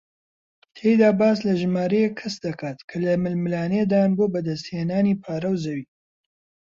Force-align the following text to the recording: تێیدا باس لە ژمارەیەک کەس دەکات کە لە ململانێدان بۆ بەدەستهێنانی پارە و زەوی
تێیدا 0.75 1.09
باس 1.19 1.37
لە 1.47 1.53
ژمارەیەک 1.61 2.13
کەس 2.19 2.35
دەکات 2.45 2.77
کە 2.89 2.97
لە 3.05 3.13
ململانێدان 3.23 4.09
بۆ 4.17 4.25
بەدەستهێنانی 4.33 5.19
پارە 5.23 5.49
و 5.51 5.59
زەوی 5.63 5.85